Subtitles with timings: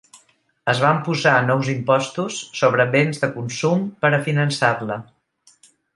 [0.71, 4.99] Es van posar nous impostos sobre béns de consum per a finançar-la.